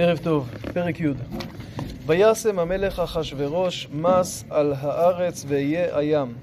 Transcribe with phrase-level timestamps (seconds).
[0.00, 1.06] ערב טוב, פרק י'
[2.06, 6.34] וישם המלך אחשורוש מס על הארץ ואיי הים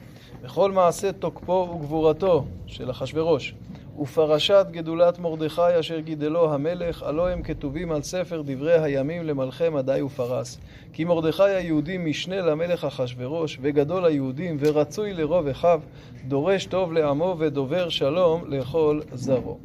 [0.43, 3.53] וכל מעשה תוקפו וגבורתו של אחשורוש
[3.99, 10.01] ופרשת גדולת מרדכי אשר גידלו המלך הלא הם כתובים על ספר דברי הימים למלכי מדי
[10.01, 10.59] ופרס.
[10.93, 15.81] כי מרדכי היהודי משנה למלך אחשורוש וגדול היהודים ורצוי לרוב אחיו
[16.27, 19.59] דורש טוב לעמו ודובר שלום לכל זרעו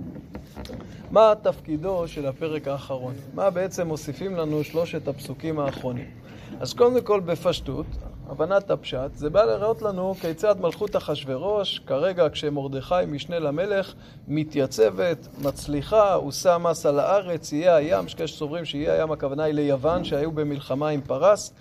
[1.11, 3.15] מה תפקידו של הפרק האחרון?
[3.35, 6.11] מה בעצם מוסיפים לנו שלושת הפסוקים האחרונים?
[6.61, 7.87] אז קודם כל בפשטות,
[8.29, 13.95] הבנת הפשט, זה בא לראות לנו כיצד מלכות אחשורוש, כרגע כשמרדכי משנה למלך,
[14.29, 19.43] מתייצבת, מצליחה, הוא שם מס על הארץ, יהיה הים, יש כאלה שסוברים שיהיה הים הכוונה
[19.43, 21.53] היא ליוון, שהיו במלחמה עם פרס,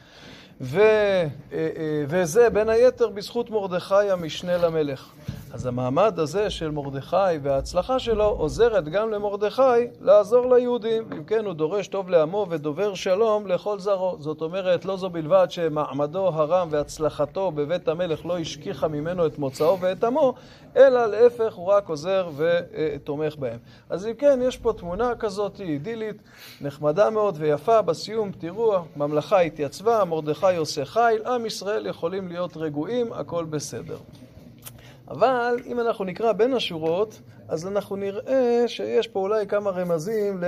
[0.61, 5.09] ו, אה, אה, וזה בין היתר בזכות מרדכי המשנה למלך.
[5.53, 9.61] אז המעמד הזה של מרדכי וההצלחה שלו עוזרת גם למרדכי
[10.01, 11.13] לעזור ליהודים.
[11.13, 14.15] אם כן, הוא דורש טוב לעמו ודובר שלום לכל זרעו.
[14.19, 19.79] זאת אומרת, לא זו בלבד שמעמדו הרם והצלחתו בבית המלך לא השכיחה ממנו את מוצאו
[19.79, 20.33] ואת עמו,
[20.75, 23.57] אלא להפך, הוא רק עוזר ותומך בהם.
[23.89, 26.21] אז אם כן, יש פה תמונה כזאת אידילית,
[26.61, 27.81] נחמדה מאוד ויפה.
[27.81, 33.97] בסיום, תראו, הממלכה התייצבה, מרדכי עושה חיל, עם ישראל יכולים להיות רגועים, הכל בסדר.
[35.09, 40.41] אבל אם אנחנו נקרא בין השורות, אז אנחנו נראה שיש פה אולי כמה רמזים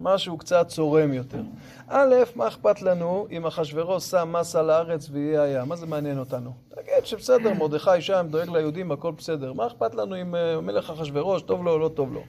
[0.00, 1.40] למשהו קצת צורם יותר.
[1.88, 5.68] א', מה אכפת לנו אם אחשוורוש שם מס על הארץ ויהיה הים?
[5.68, 6.52] מה זה מעניין אותנו?
[6.68, 9.52] תגיד שבסדר, מרדכי שם, דואג ליהודים, הכל בסדר.
[9.52, 12.22] מה אכפת לנו אם אה, מלך אחשוורוש, טוב לו או לא טוב לו?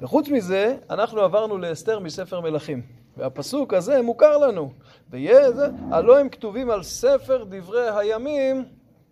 [0.00, 2.82] וחוץ מזה, אנחנו עברנו לאסתר מספר מלכים.
[3.16, 4.70] והפסוק הזה מוכר לנו.
[5.10, 8.64] ויהיה זה, הלא הם כתובים על ספר דברי הימים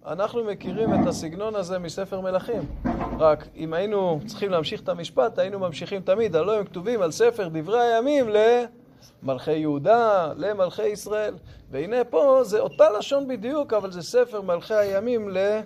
[0.07, 2.63] אנחנו מכירים את הסגנון הזה מספר מלכים.
[3.19, 7.49] רק אם היינו צריכים להמשיך את המשפט, היינו ממשיכים תמיד, הלא הם כתובים על ספר
[7.53, 8.27] דברי הימים
[9.23, 11.35] למלכי יהודה, למלכי ישראל.
[11.71, 15.61] והנה פה זה אותה לשון בדיוק, אבל זה ספר מלכי הימים ל...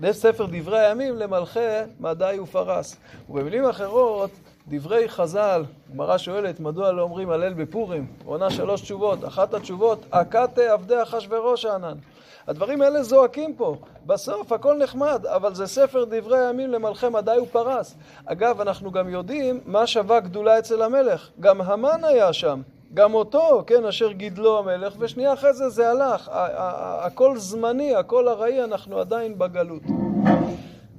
[0.00, 1.60] זה ספר דברי הימים למלכי
[2.00, 2.96] מדי ופרס.
[3.28, 4.30] ובמילים אחרות,
[4.68, 8.06] דברי חז"ל, גמרא שואלת, מדוע לא אומרים הלל בפורים?
[8.24, 9.24] עונה שלוש תשובות.
[9.24, 11.96] אחת התשובות, אכתי עבדי אחשורוש הענן.
[12.46, 13.76] הדברים האלה זועקים פה.
[14.06, 17.94] בסוף הכל נחמד, אבל זה ספר דברי הימים למלכי מדי ופרס.
[18.24, 21.28] אגב, אנחנו גם יודעים מה שווה גדולה אצל המלך.
[21.40, 22.62] גם המן היה שם.
[22.94, 26.30] גם אותו, כן, אשר גידלו המלך, ושנייה אחרי זה זה הלך.
[26.32, 29.82] הכל זמני, הכל ארעי, אנחנו עדיין בגלות.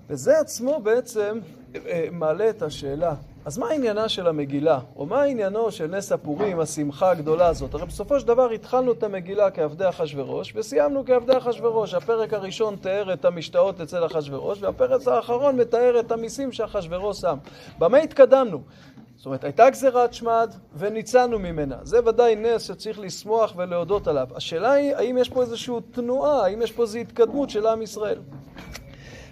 [0.09, 1.40] וזה עצמו בעצם
[1.75, 3.13] אה, מעלה את השאלה,
[3.46, 4.80] אז מה עניינה של המגילה?
[4.96, 7.74] או מה עניינו של נס הפורים, השמחה הגדולה הזאת?
[7.74, 11.94] הרי בסופו של דבר התחלנו את המגילה כעבדי אחשורוש, וסיימנו כעבדי אחשורוש.
[11.94, 17.38] הפרק הראשון תיאר את המשתאות אצל אחשורוש, והפרק האחרון מתאר את המיסים שאחשורוש שם.
[17.80, 18.62] במה התקדמנו?
[19.16, 21.75] זאת אומרת, הייתה גזירת שמד וניצלנו ממנה.
[21.84, 24.28] זה ודאי נס שצריך לשמוח ולהודות עליו.
[24.36, 28.20] השאלה היא, האם יש פה איזושהי תנועה, האם יש פה איזו התקדמות של עם ישראל?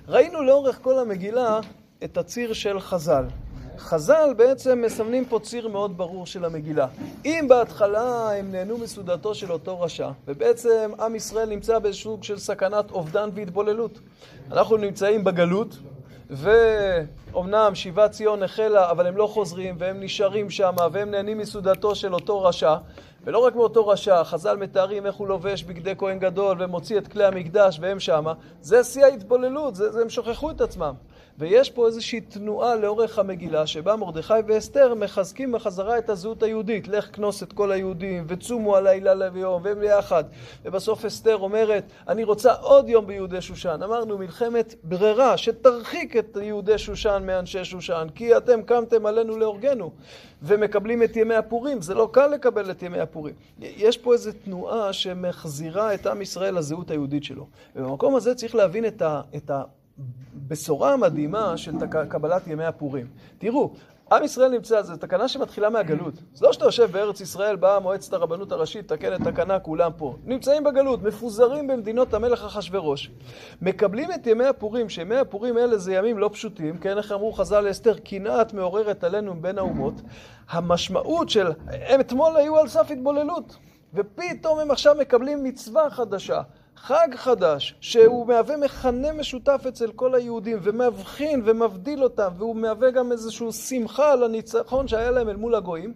[0.08, 1.60] ראינו לאורך כל המגילה
[2.04, 3.26] את הציר של חז"ל.
[3.82, 6.88] חז"ל בעצם מסמנים פה ציר מאוד ברור של המגילה.
[7.26, 12.92] אם בהתחלה הם נהנו מסעודתו של אותו רשע, ובעצם עם ישראל נמצא באיזשהו של סכנת
[12.92, 14.00] אובדן והתבוללות.
[14.52, 15.78] אנחנו נמצאים בגלות,
[16.30, 22.14] ואומנם שיבת ציון החלה, אבל הם לא חוזרים, והם נשארים שם, והם נהנים מסעודתו של
[22.14, 22.76] אותו רשע.
[23.24, 27.26] ולא רק מאותו רשע, חז"ל מתארים איך הוא לובש בגדי כהן גדול ומוציא את כלי
[27.26, 28.34] המקדש והם שמה.
[28.62, 30.94] זה שיא ההתבוללות, זה, זה, הם שכחו את עצמם.
[31.42, 36.88] ויש פה איזושהי תנועה לאורך המגילה שבה מרדכי ואסתר מחזקים בחזרה את הזהות היהודית.
[36.88, 40.24] לך כנוס את כל היהודים וצומו הלילה ויום והם ביחד.
[40.66, 43.80] ובסוף אסתר אומרת, אני רוצה עוד יום ביהודי שושן.
[43.84, 49.92] אמרנו מלחמת ברירה שתרחיק את יהודי שושן מאנשי שושן כי אתם קמתם עלינו להורגנו
[50.44, 51.82] ומקבלים את ימי הפורים.
[51.82, 53.36] זה לא קל לקבל את ימי הפורים.
[53.60, 57.48] יש פה איזו תנועה שמחזירה את עם ישראל לזהות היהודית שלו.
[57.76, 59.22] ובמקום הזה צריך להבין את ה...
[59.36, 59.64] את ה
[60.36, 61.72] הבשורה המדהימה של
[62.10, 63.08] קבלת ימי הפורים.
[63.38, 63.74] תראו,
[64.12, 66.14] עם ישראל נמצא, זו תקנה שמתחילה מהגלות.
[66.34, 70.16] זה לא שאתה יושב בארץ ישראל, באה מועצת הרבנות הראשית, תקן את תקנה, כולם פה.
[70.26, 73.12] נמצאים בגלות, מפוזרים במדינות המלך אחשורוש.
[73.62, 77.60] מקבלים את ימי הפורים, שימי הפורים האלה זה ימים לא פשוטים, כן, איך אמרו חז"ל
[77.60, 79.94] לאסתר, קנאת מעוררת עלינו בין האומות.
[80.50, 83.58] המשמעות של, הם אתמול היו על סף התבוללות,
[83.94, 86.42] ופתאום הם עכשיו מקבלים מצווה חדשה.
[86.84, 93.12] חג חדש, שהוא מהווה מכנה משותף אצל כל היהודים, ומבחין ומבדיל אותם, והוא מהווה גם
[93.12, 95.94] איזושהי שמחה על הניצחון שהיה להם אל מול הגויים.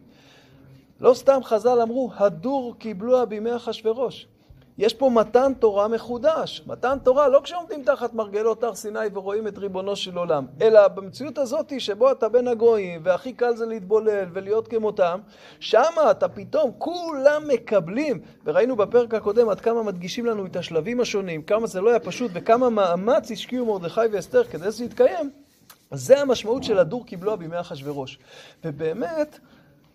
[1.01, 4.27] לא סתם חז"ל אמרו, הדור קיבלוה בימי אחשורוש.
[4.77, 6.63] יש פה מתן תורה מחודש.
[6.67, 11.37] מתן תורה לא כשעומדים תחת מרגלות הר סיני ורואים את ריבונו של עולם, אלא במציאות
[11.37, 15.19] הזאת שבו אתה בין הגויים, והכי קל זה להתבולל ולהיות כמותם,
[15.59, 18.21] שמה אתה פתאום, כולם מקבלים.
[18.45, 22.31] וראינו בפרק הקודם עד כמה מדגישים לנו את השלבים השונים, כמה זה לא היה פשוט
[22.33, 25.31] וכמה מאמץ השקיעו מרדכי ואסתר כדי שזה יתקיים.
[25.91, 28.19] זה המשמעות של הדור קיבלוה בימי אחשורוש.
[28.63, 29.39] ובאמת,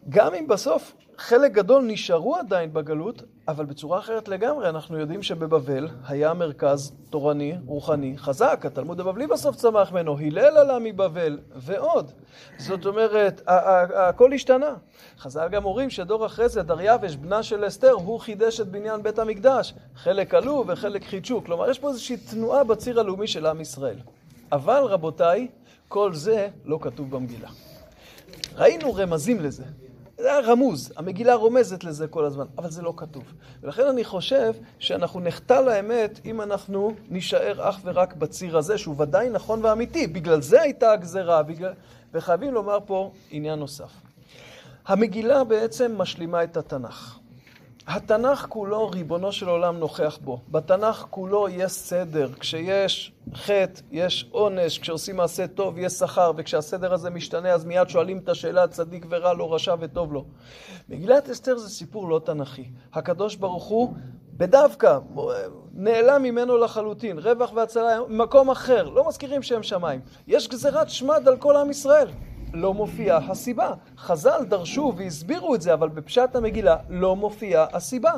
[0.08, 5.88] גם אם בסוף חלק גדול נשארו עדיין בגלות, אבל בצורה אחרת לגמרי, אנחנו יודעים שבבבל
[6.08, 8.62] היה מרכז תורני, רוחני, חזק.
[8.66, 12.12] התלמוד הבבלי בסוף צמח ממנו, הלל עלה מבבל, ועוד.
[12.58, 14.74] זאת אומרת, הכל השתנה.
[15.18, 19.18] חז"ל גם אומרים שדור אחרי זה, דריווש, בנה של אסתר, הוא חידש את בניין בית
[19.18, 19.74] המקדש.
[19.96, 21.44] חלק עלו וחלק חידשו.
[21.44, 23.98] כלומר, יש פה איזושהי תנועה בציר הלאומי של עם ישראל.
[24.52, 25.48] אבל, רבותיי,
[25.88, 27.48] כל זה לא כתוב במגילה.
[28.56, 29.64] ראינו רמזים לזה.
[30.20, 33.24] זה היה רמוז, המגילה רומזת לזה כל הזמן, אבל זה לא כתוב.
[33.62, 39.30] ולכן אני חושב שאנחנו נחטא לאמת אם אנחנו נישאר אך ורק בציר הזה, שהוא ודאי
[39.30, 40.06] נכון ואמיתי.
[40.06, 41.72] בגלל זה הייתה הגזרה, בגלל...
[42.14, 43.90] וחייבים לומר פה עניין נוסף.
[44.86, 47.19] המגילה בעצם משלימה את התנ"ך.
[47.86, 50.40] התנ"ך כולו, ריבונו של עולם נוכח בו.
[50.48, 52.28] בתנ"ך כולו יש סדר.
[52.40, 58.18] כשיש חטא, יש עונש, כשעושים מעשה טוב, יש שכר, וכשהסדר הזה משתנה, אז מיד שואלים
[58.18, 60.24] את השאלה, צדיק ורע לו, רשע וטוב לו.
[60.88, 62.64] מגילת אסתר זה סיפור לא תנ"כי.
[62.92, 63.94] הקדוש ברוך הוא,
[64.36, 64.98] בדווקא,
[65.74, 67.18] נעלם ממנו לחלוטין.
[67.18, 70.00] רווח והצלה, מקום אחר, לא מזכירים שם שמיים.
[70.26, 72.08] יש גזירת שמד על כל עם ישראל.
[72.54, 73.72] לא מופיעה הסיבה.
[73.98, 78.12] חז"ל דרשו והסבירו את זה, אבל בפשט המגילה לא מופיעה הסיבה.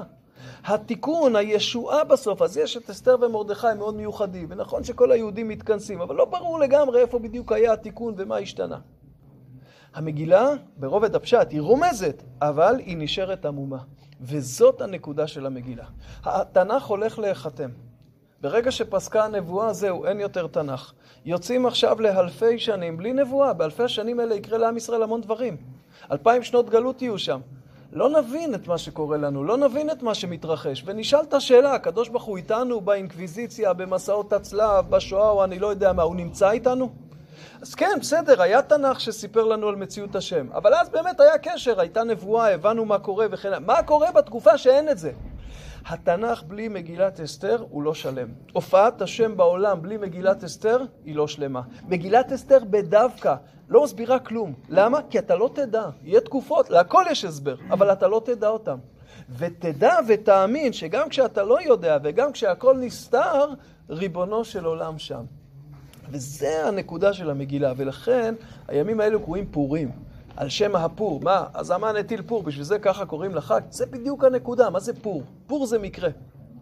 [0.64, 6.14] התיקון, הישועה בסוף, אז יש את אסתר ומרדכי מאוד מיוחדים, ונכון שכל היהודים מתכנסים, אבל
[6.14, 8.78] לא ברור לגמרי איפה בדיוק היה התיקון ומה השתנה.
[9.94, 13.78] המגילה, ברובד הפשט, היא רומזת, אבל היא נשארת עמומה.
[14.20, 15.84] וזאת הנקודה של המגילה.
[16.24, 17.70] התנ"ך הולך להיחתם.
[18.42, 20.92] ברגע שפסקה הנבואה, זהו, אין יותר תנ"ך.
[21.24, 23.52] יוצאים עכשיו לאלפי שנים בלי נבואה.
[23.52, 25.56] באלפי השנים האלה יקרה לעם ישראל המון דברים.
[26.12, 27.40] אלפיים שנות גלות יהיו שם.
[27.92, 30.82] לא נבין את מה שקורה לנו, לא נבין את מה שמתרחש.
[30.86, 35.92] ונשאל את השאלה, הקדוש ברוך הוא איתנו באינקוויזיציה, במסעות הצלב, בשואה, או אני לא יודע
[35.92, 36.90] מה, הוא נמצא איתנו?
[37.62, 40.46] אז כן, בסדר, היה תנ"ך שסיפר לנו על מציאות השם.
[40.54, 43.60] אבל אז באמת היה קשר, הייתה נבואה, הבנו מה קורה וכן הלאה.
[43.60, 45.12] מה קורה בתקופה שאין את זה?
[45.86, 48.28] התנ"ך בלי מגילת אסתר הוא לא שלם.
[48.52, 51.62] הופעת השם בעולם בלי מגילת אסתר היא לא שלמה.
[51.88, 53.34] מגילת אסתר בדווקא
[53.68, 54.52] לא מסבירה כלום.
[54.68, 54.98] למה?
[55.10, 55.84] כי אתה לא תדע.
[56.02, 58.78] יהיה תקופות, להכל יש הסבר, אבל אתה לא תדע אותם.
[59.38, 63.46] ותדע ותאמין שגם כשאתה לא יודע וגם כשהכל נסתר,
[63.90, 65.24] ריבונו של עולם שם.
[66.10, 68.34] וזה הנקודה של המגילה, ולכן
[68.68, 69.90] הימים האלו קרויים פורים.
[70.36, 71.20] על שם הפור.
[71.20, 73.60] מה, אז המן הטיל פור, בשביל זה ככה קוראים לחג?
[73.70, 75.22] זה בדיוק הנקודה, מה זה פור?
[75.46, 76.10] פור זה מקרה.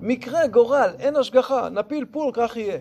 [0.00, 2.78] מקרה, גורל, אין השגחה, נפיל פור, כך יהיה.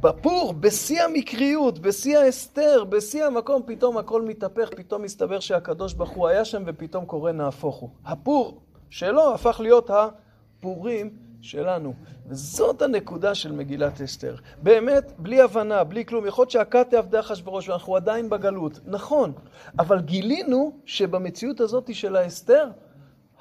[0.00, 6.28] בפור, בשיא המקריות, בשיא ההסתר, בשיא המקום, פתאום הכל מתהפך, פתאום מסתבר שהקדוש ברוך הוא
[6.28, 7.90] היה שם ופתאום קורה נהפוך הוא.
[8.04, 8.60] הפור
[8.90, 11.94] שלו הפך להיות הפורים שלנו.
[12.26, 14.36] וזאת הנקודה של מגילת אסתר.
[14.62, 16.26] באמת, בלי הבנה, בלי כלום.
[16.26, 18.80] יכול להיות שהכת עבדי אחשוורוש ואנחנו עדיין בגלות.
[18.86, 19.32] נכון,
[19.78, 22.68] אבל גילינו שבמציאות הזאת של האסתר,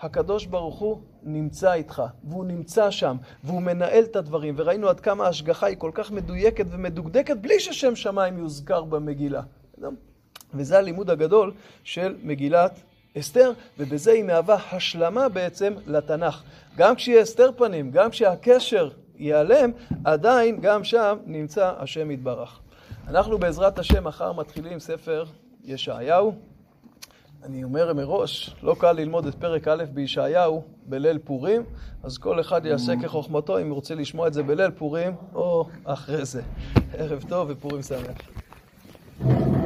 [0.02, 5.26] הקדוש ברוך הוא נמצא איתך, והוא נמצא שם, והוא מנהל את הדברים, וראינו עד כמה
[5.26, 9.42] ההשגחה היא כל כך מדויקת ומדוקדקת, בלי ששם שמיים יוזכר במגילה.
[10.54, 11.54] וזה הלימוד הגדול
[11.84, 12.80] של מגילת
[13.20, 16.44] אסתר, ובזה היא מהווה השלמה בעצם לתנ"ך.
[16.78, 19.72] גם כשיהיה אסתר פנים, גם כשהקשר ייעלם,
[20.04, 22.60] עדיין גם שם נמצא השם יתברך.
[23.08, 25.26] אנחנו בעזרת השם מחר מתחילים ספר
[25.64, 26.34] ישעיהו.
[27.44, 31.64] אני אומר מראש, לא קל ללמוד את פרק א' בישעיהו בליל פורים,
[32.04, 36.26] אז כל אחד יעשה כחוכמתו אם הוא רוצה לשמוע את זה בליל פורים או אחרי
[36.26, 36.42] זה.
[36.94, 39.57] ערב טוב ופורים שמח.